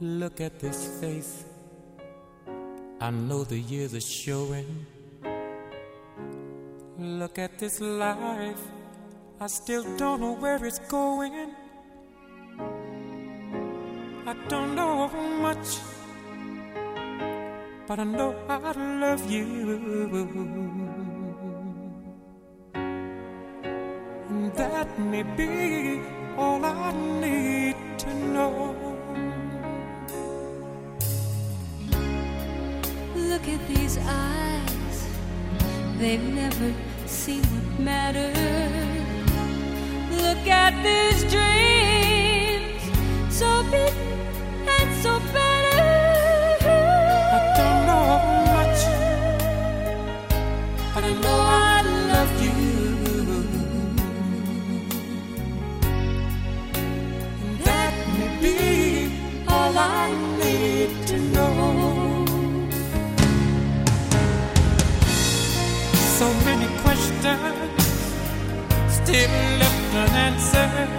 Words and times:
Look 0.00 0.40
at 0.40 0.60
this 0.60 1.00
face. 1.00 1.44
I 3.00 3.10
know 3.10 3.42
the 3.42 3.58
years 3.58 3.94
are 3.94 4.00
showing. 4.00 4.86
Look 6.96 7.38
at 7.40 7.58
this 7.58 7.80
life. 7.80 8.62
I 9.40 9.48
still 9.48 9.82
don't 9.96 10.20
know 10.20 10.34
where 10.34 10.64
it's 10.64 10.78
going. 10.78 11.52
I 14.24 14.34
don't 14.46 14.76
know 14.76 15.08
much, 15.42 15.78
but 17.88 17.98
I 17.98 18.04
know 18.04 18.36
I 18.48 18.72
love 19.00 19.28
you. 19.28 19.80
And 24.30 24.54
that 24.54 24.96
may 24.98 25.24
be 25.24 26.02
all 26.36 26.64
I 26.64 26.92
need 27.20 27.76
to 27.98 28.14
know. 28.14 28.87
At 33.54 33.68
these 33.68 33.98
eyes, 33.98 35.08
they've 35.98 36.22
never 36.22 36.72
seen 37.06 37.42
what 37.42 37.80
matters. 37.80 38.36
Look 40.10 40.46
at 40.46 40.74
these 40.82 41.22
dreams, 41.32 42.82
so 43.34 43.62
big 43.70 43.92
and 44.76 45.02
so 45.02 45.20
better. 45.32 45.84
I 47.36 47.40
don't 47.58 47.86
know 47.88 48.08
much, 48.52 48.80
but 50.94 51.04
I 51.04 51.12
know 51.22 51.47
still 68.88 69.30
left 69.58 69.94
unanswered. 69.94 70.90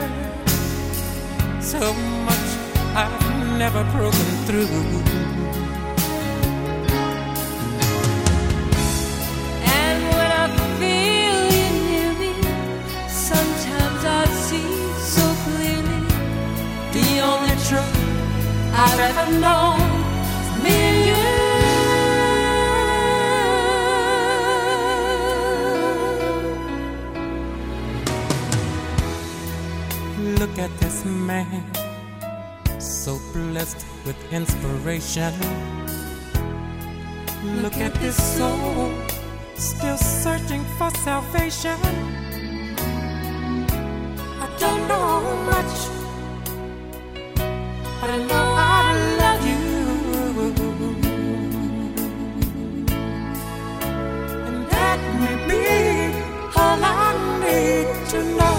So 1.62 1.94
much 2.28 2.50
I've 2.94 3.58
never 3.58 3.84
broken 3.96 4.30
through. 4.46 4.68
And 9.82 10.00
when 10.16 10.32
I 10.44 10.46
feel 10.80 11.40
you 11.58 11.68
near 11.88 12.12
me, 12.22 12.34
sometimes 13.08 14.02
I 14.04 14.26
see 14.46 14.72
so 15.16 15.26
clearly 15.46 16.02
the 16.96 17.10
only 17.32 17.56
truth 17.68 17.98
I've 18.74 19.00
ever 19.00 19.40
known 19.40 19.89
at 30.60 30.80
this 30.82 31.06
man, 31.06 31.64
so 32.80 33.18
blessed 33.32 33.86
with 34.06 34.18
inspiration. 34.34 35.34
Look 37.62 37.78
at 37.78 37.94
this 37.96 38.18
soul, 38.38 38.92
still 39.56 39.98
searching 39.98 40.66
for 40.78 40.90
salvation. 41.06 41.80
I 44.44 44.48
don't 44.60 44.84
know 44.92 45.22
much, 45.52 45.76
but 48.02 48.10
I 48.10 48.18
know 48.30 48.48
I 48.58 48.94
love 49.22 49.42
you. 49.52 49.64
And 54.48 54.58
that 54.74 55.00
may 55.22 55.36
be 55.48 55.64
all 56.60 56.84
I 56.84 57.10
need 57.44 57.88
to 58.10 58.20
know. 58.38 58.59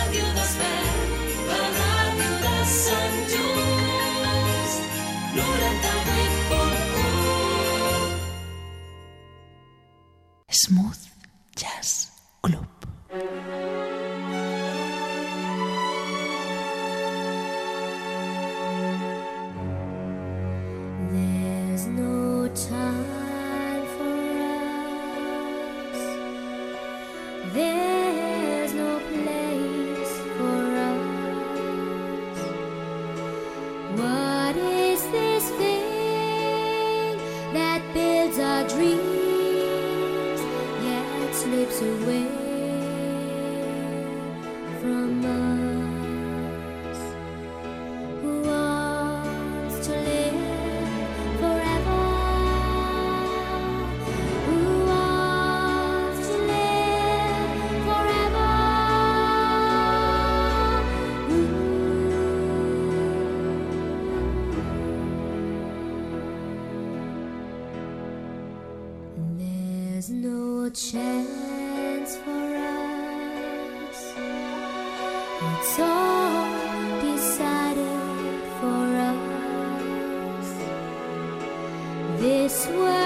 Smooth 10.63 11.00
chance 70.73 72.15
for 72.17 72.55
us. 72.55 74.13
It's 75.43 75.79
all 75.79 77.01
decided 77.01 78.41
for 78.59 78.85
us. 79.09 80.49
This 82.19 82.67
world. 82.67 83.00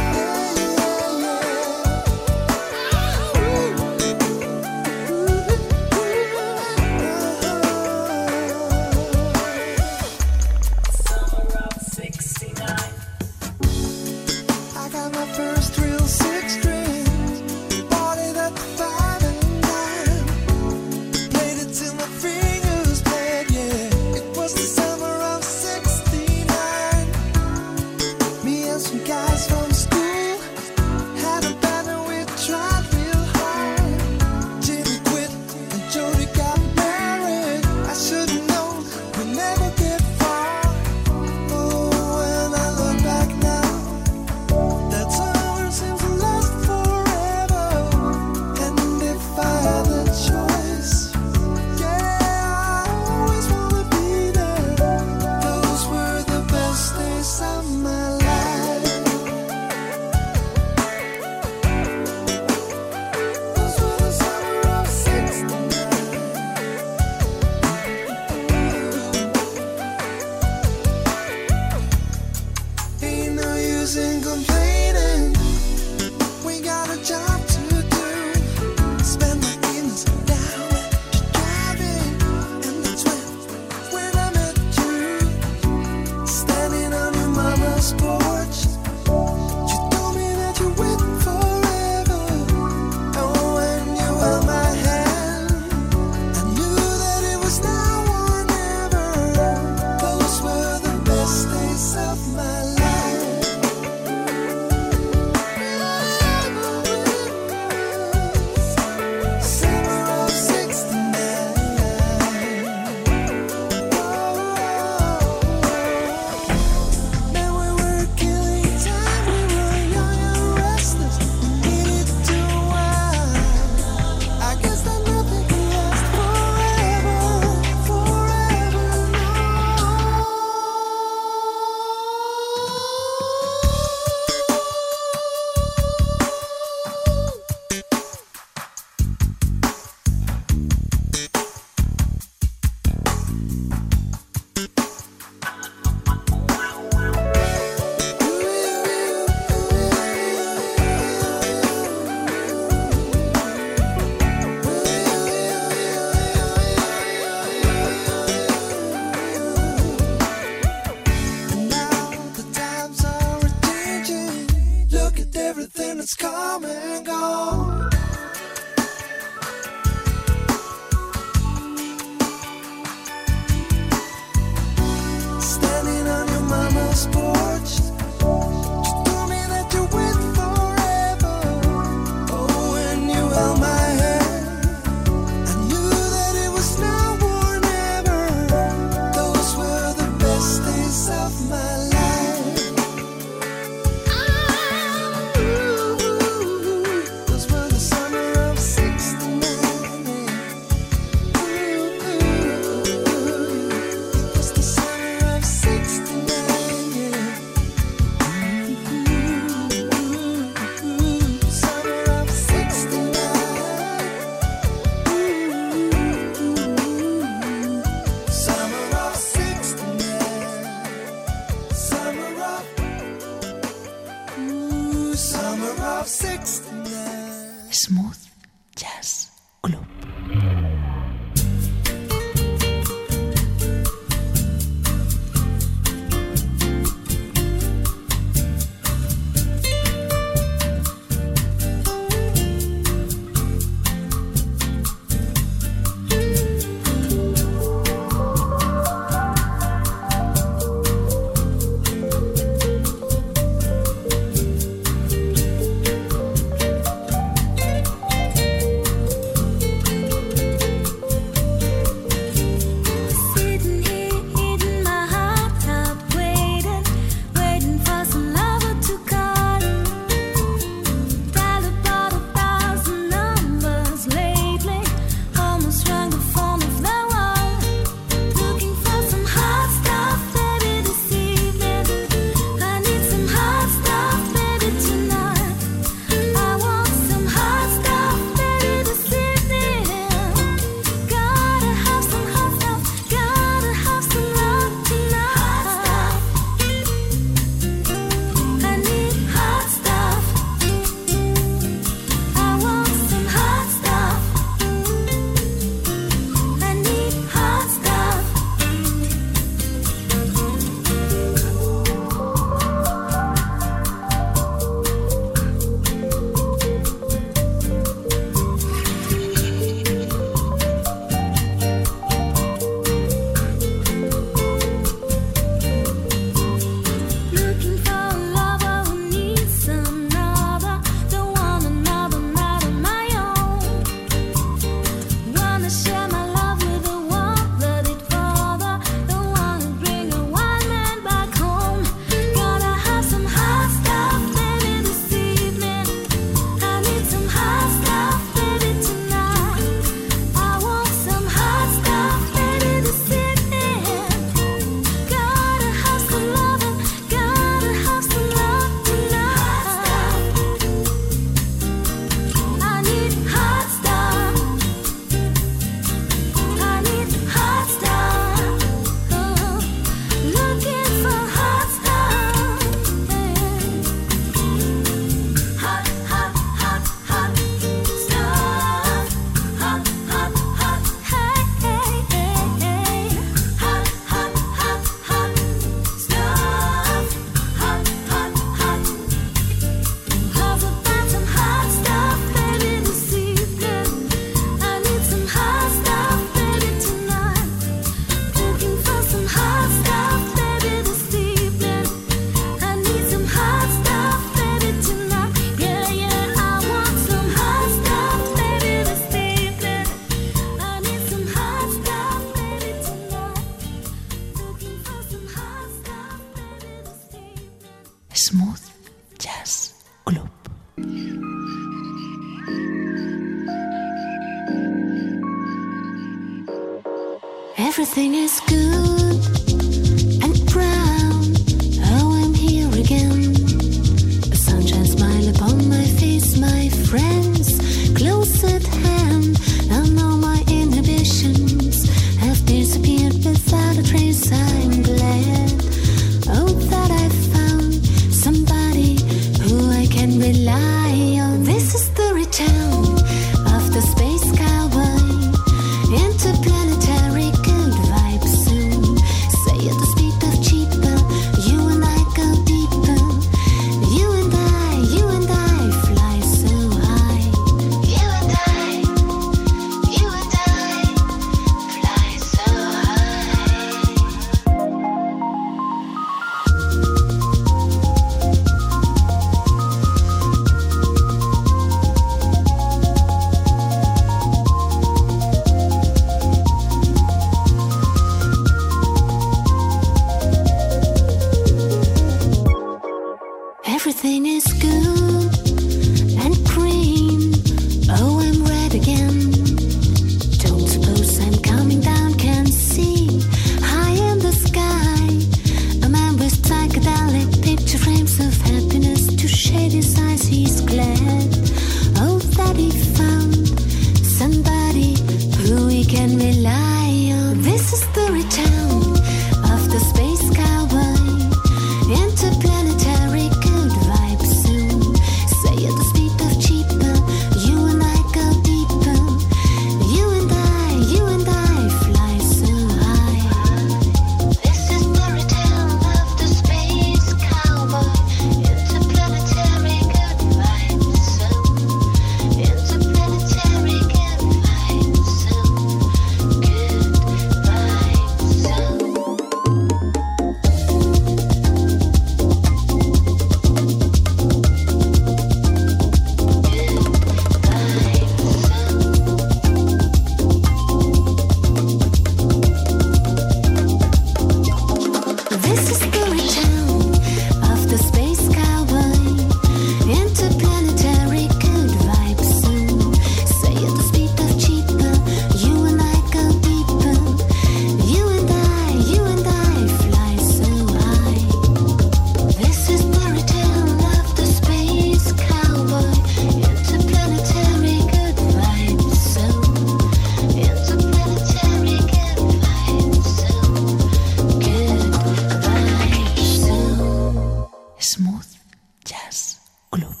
Club. 599.71 600.00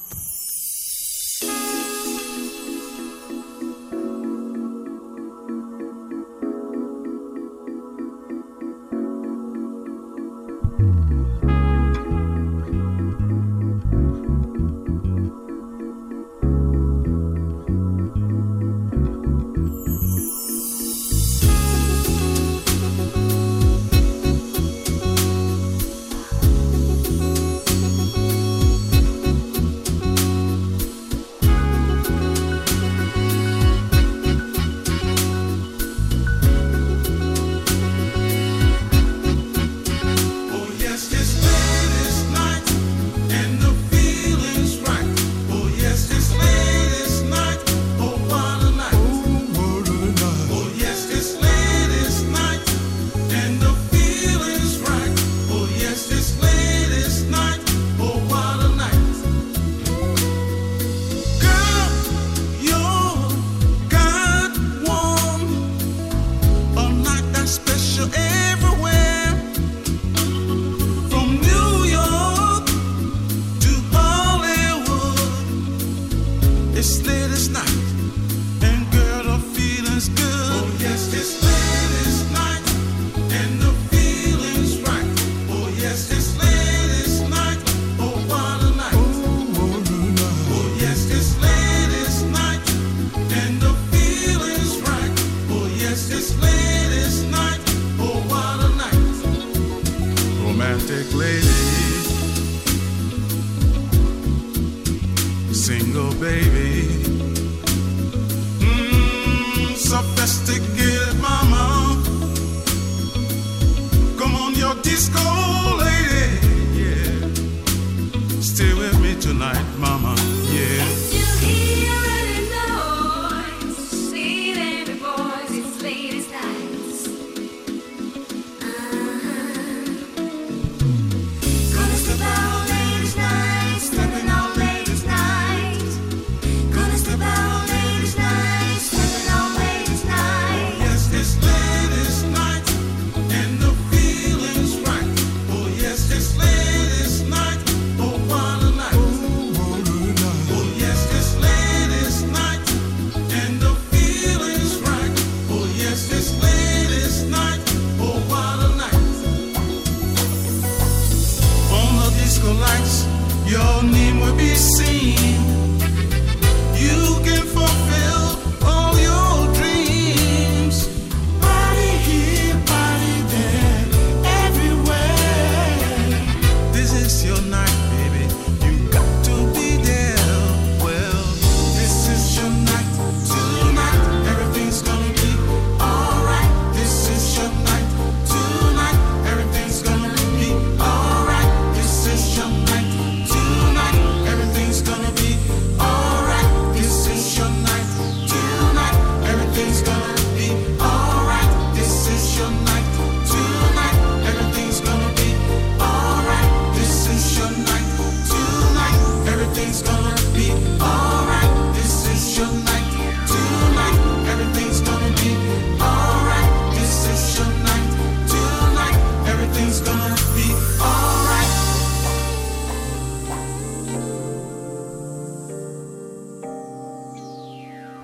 Disco 115.01 115.40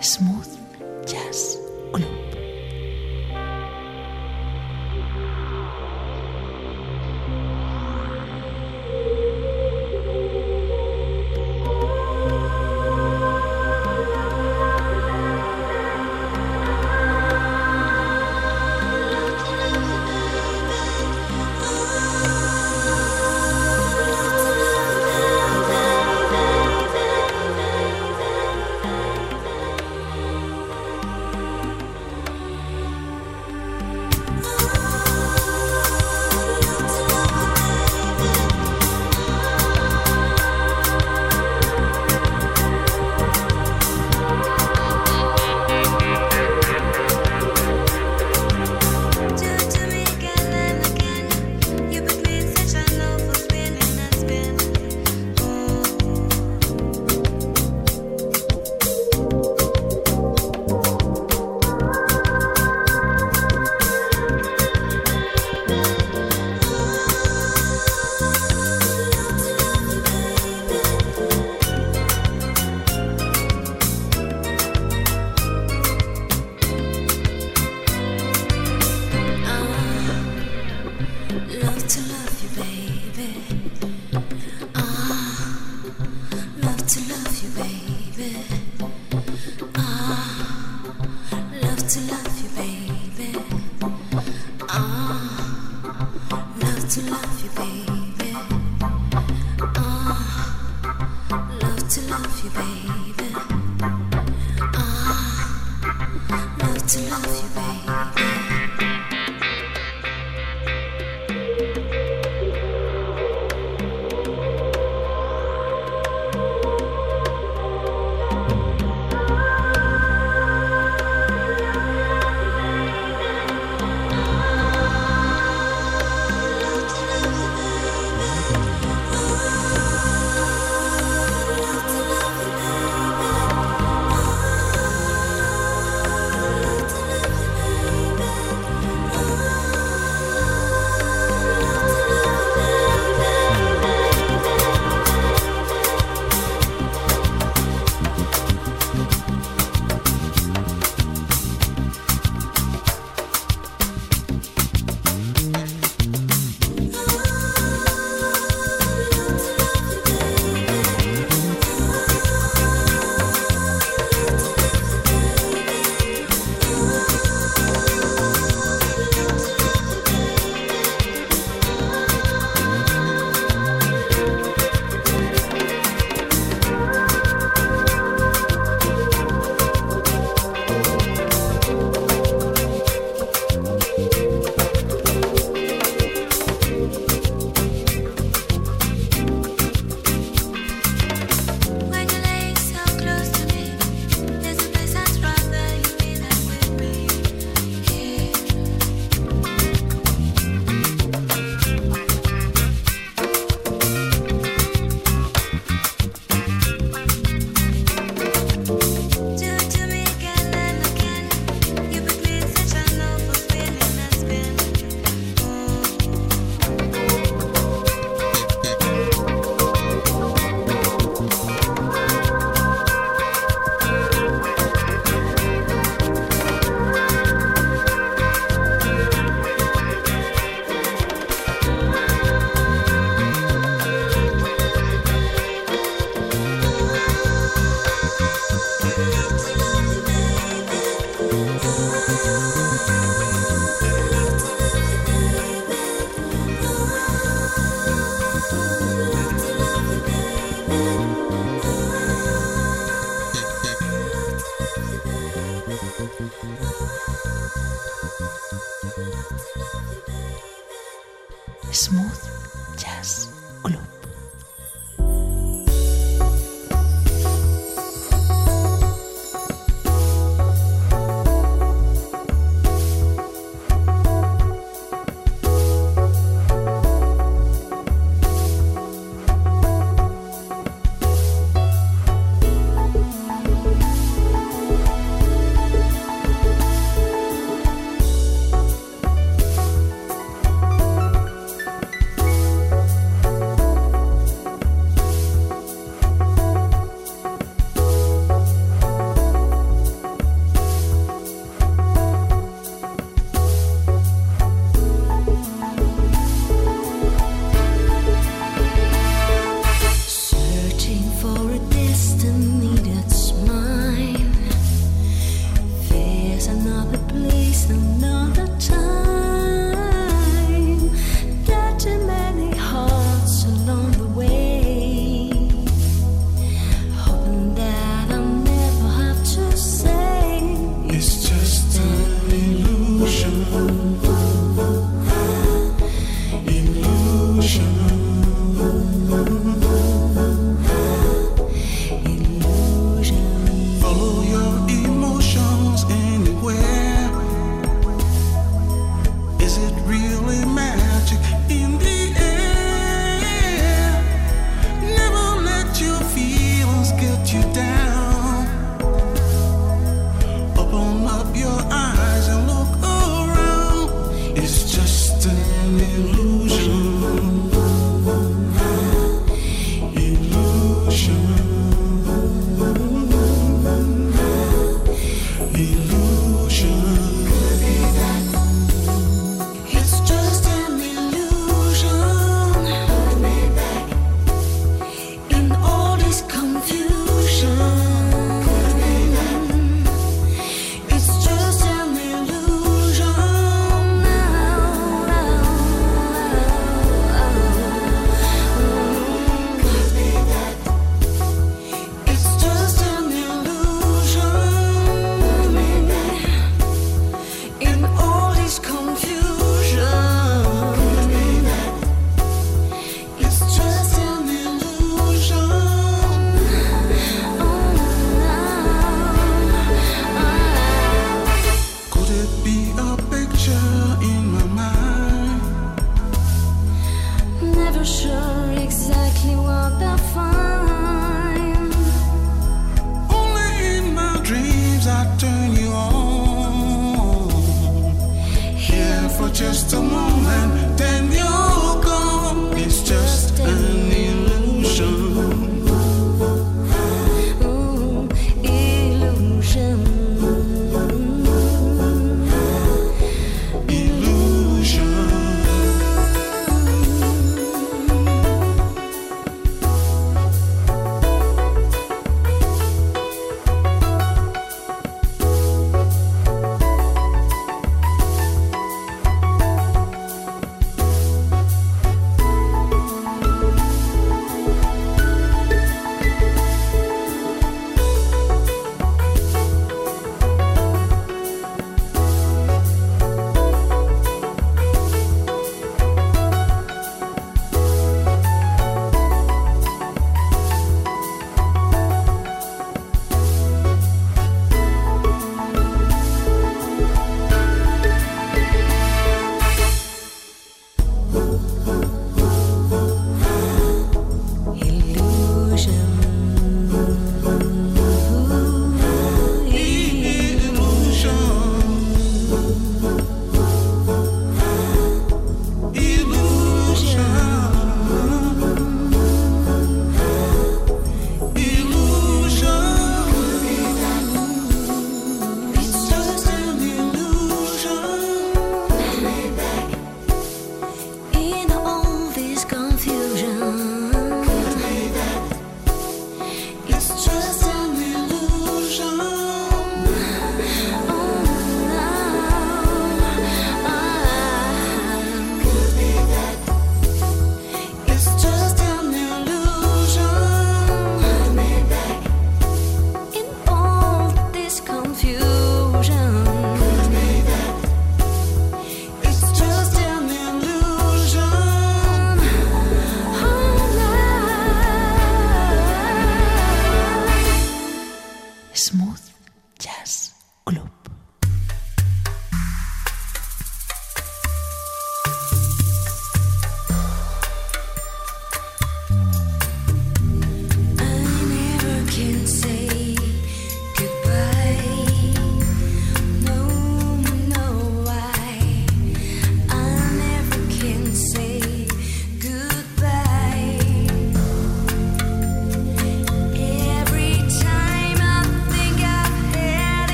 Smooth 0.00 0.58
Jazz 1.06 1.58
Club. 1.92 2.17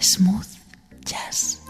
Smooth 0.00 0.48
Jazz 1.04 1.60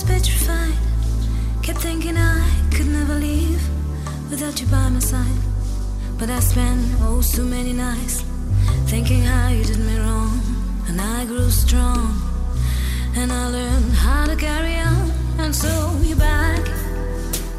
was 0.00 0.10
petrified. 0.10 0.74
Kept 1.62 1.80
thinking 1.80 2.16
I 2.16 2.48
could 2.70 2.86
never 2.86 3.14
leave 3.14 3.60
without 4.30 4.60
you 4.60 4.66
by 4.68 4.88
my 4.88 4.98
side. 4.98 5.42
But 6.18 6.30
I 6.30 6.40
spent 6.40 6.80
oh 7.00 7.20
so 7.20 7.42
many 7.42 7.72
nights 7.72 8.24
thinking 8.86 9.22
how 9.22 9.48
you 9.48 9.64
did 9.64 9.78
me 9.78 9.98
wrong, 9.98 10.40
and 10.88 11.00
I 11.00 11.24
grew 11.24 11.50
strong, 11.50 12.20
and 13.16 13.32
I 13.32 13.48
learned 13.48 13.92
how 13.92 14.26
to 14.26 14.36
carry 14.36 14.76
on. 14.76 15.10
And 15.38 15.54
so 15.54 15.72
you're 16.02 16.18
back 16.18 16.66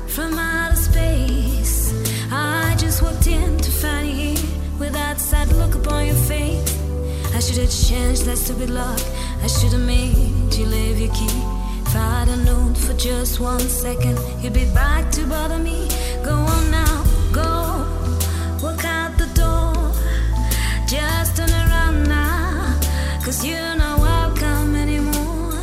from 0.08 0.38
outer 0.38 0.76
space. 0.76 1.94
I 2.32 2.76
just 2.78 3.02
walked 3.02 3.28
in 3.28 3.58
to 3.58 3.72
find 3.72 4.08
you 4.08 4.14
here 4.14 4.50
with 4.80 4.94
that 4.94 5.20
sad 5.20 5.52
look 5.54 5.76
upon 5.76 6.06
your 6.06 6.22
face. 6.32 6.78
I 7.36 7.39
should 7.39 7.58
have 7.58 7.72
changed 7.72 8.26
that 8.26 8.38
stupid 8.38 8.70
lock. 8.70 9.02
I 9.44 9.48
should 9.48 9.74
have 9.74 9.86
made 9.86 10.54
you 10.54 10.66
leave 10.66 11.00
your 11.00 11.14
key. 11.14 11.51
If 11.94 12.78
for 12.78 12.94
just 12.94 13.42
one 13.42 13.60
second, 13.60 14.18
you'd 14.42 14.54
be 14.54 14.66
back 14.74 15.12
to 15.12 15.26
bother 15.26 15.58
me. 15.58 15.89
Go 16.24 16.32
on 16.32 16.72
now, 16.72 17.04
go. 17.34 17.86
Walk 18.64 18.86
out 18.86 19.18
the 19.18 19.28
door. 19.34 19.92
Just 20.88 21.36
turn 21.36 21.50
around 21.50 22.08
now. 22.08 22.80
Cause 23.26 23.46
you're 23.46 23.76
not 23.76 24.00
welcome 24.00 24.76
anymore. 24.76 25.60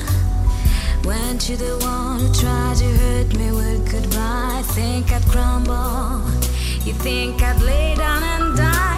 Weren't 1.05 1.49
you 1.49 1.57
the 1.57 1.79
one 1.79 2.21
who 2.21 2.29
tried 2.35 2.77
to 2.77 2.85
hurt 2.85 3.35
me 3.39 3.51
with 3.53 3.91
goodbye? 3.91 4.63
Think 4.75 5.11
I'd 5.11 5.23
crumble. 5.23 6.31
You 6.85 6.93
think 6.93 7.43
I'd 7.43 7.63
lay 7.63 7.95
down 7.95 8.23
and 8.23 8.57
die? 8.57 8.98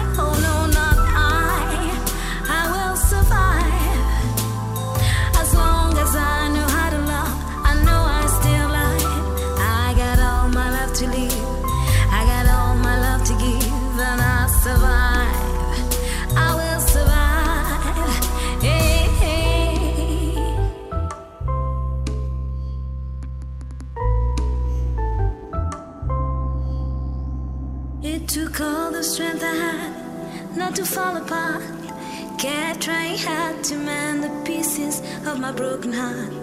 Strength 29.11 29.43
I 29.43 29.55
had 29.55 30.55
not 30.55 30.73
to 30.75 30.85
fall 30.85 31.17
apart. 31.17 31.61
Kept 32.37 32.81
trying 32.81 33.17
hard 33.17 33.61
to 33.65 33.75
mend 33.75 34.23
the 34.23 34.31
pieces 34.45 35.01
of 35.27 35.37
my 35.37 35.51
broken 35.51 35.91
heart. 35.91 36.33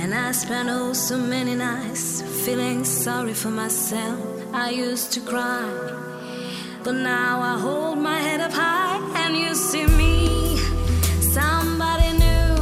And 0.00 0.14
I 0.14 0.32
spent 0.32 0.70
oh 0.70 0.94
so 0.94 1.18
many 1.18 1.54
nights 1.54 2.22
feeling 2.44 2.82
sorry 2.84 3.34
for 3.34 3.50
myself. 3.50 4.18
I 4.54 4.70
used 4.70 5.12
to 5.12 5.20
cry, 5.20 5.68
but 6.82 6.94
now 6.94 7.40
I 7.42 7.58
hold 7.58 7.98
my 7.98 8.18
head 8.18 8.40
up 8.40 8.52
high 8.52 8.98
and 9.22 9.36
you 9.36 9.54
see 9.54 9.86
me. 9.86 10.56
Somebody 11.36 12.10
new. 12.24 12.54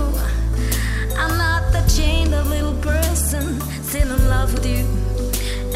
I'm 1.23 1.35
not 1.45 1.63
the 1.73 1.83
chained 1.97 2.35
up 2.35 2.49
little 2.49 2.79
person 2.83 3.61
still 3.85 4.11
in 4.11 4.23
love 4.29 4.53
with 4.55 4.67
you. 4.67 4.85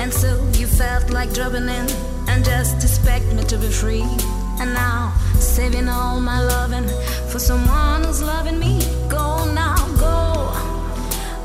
And 0.00 0.12
so 0.12 0.28
you 0.59 0.66
felt 0.66 1.11
like 1.11 1.32
dropping 1.32 1.68
in 1.78 1.86
and 2.28 2.44
just 2.44 2.80
expect 3.05 3.34
me 3.34 3.44
to 3.44 3.59
be 3.59 3.68
free. 3.68 4.07
And 4.61 4.72
now, 4.72 5.12
saving 5.34 5.88
all 5.88 6.20
my 6.20 6.40
loving 6.42 6.88
for 7.28 7.38
someone 7.38 8.02
who's 8.02 8.22
loving 8.22 8.59
me. 8.59 8.80
Go 9.09 9.44
now, 9.52 9.76
go. 9.98 10.24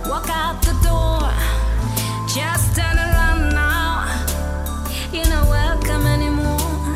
Walk 0.09 0.29
out 0.29 0.61
the 0.61 0.75
door. 0.87 1.27
Just 2.33 2.75
turn 2.77 2.95
around 2.97 3.49
now. 3.49 4.07
You're 5.11 5.27
not 5.27 5.49
welcome 5.49 6.07
anymore. 6.07 6.95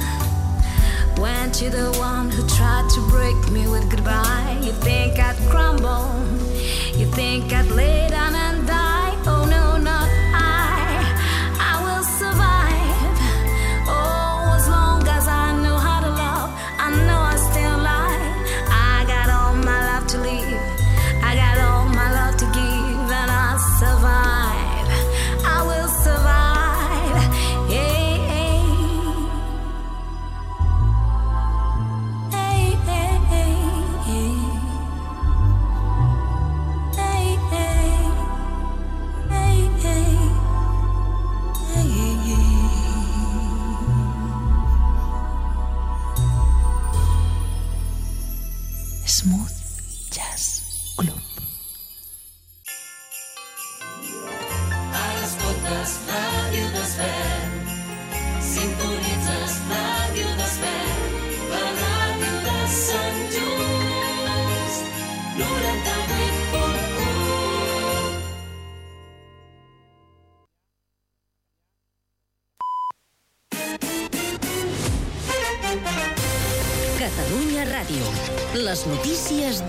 Weren't 1.18 1.62
you 1.62 1.70
the 1.70 1.92
one 2.00 2.30
who 2.30 2.48
tried 2.48 2.88
to 2.96 3.02
break 3.10 3.52
me 3.52 3.68
with 3.68 3.90
goodbye? 3.92 4.60
You 4.62 4.72
think 4.72 5.20
I'd 5.20 5.36
crumble? 5.50 6.08
You 6.98 7.08
think 7.08 7.52
I'd 7.52 7.68
lay 7.68 8.03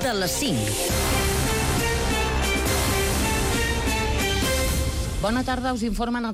de 0.05 0.13
les 0.13 0.31
5. 0.31 0.55
Bona 5.23 5.43
tarda, 5.49 5.73
us 5.73 5.83
informen 5.83 6.23